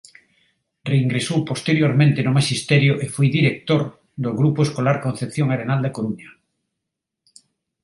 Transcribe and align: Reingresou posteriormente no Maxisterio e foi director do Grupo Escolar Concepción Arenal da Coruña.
Reingresou 0.91 1.39
posteriormente 1.51 2.19
no 2.25 2.35
Maxisterio 2.37 2.93
e 3.03 3.05
foi 3.15 3.27
director 3.37 3.81
do 4.23 4.29
Grupo 4.39 4.59
Escolar 4.67 4.97
Concepción 5.05 5.47
Arenal 5.49 5.79
da 5.81 5.93
Coruña. 5.97 6.29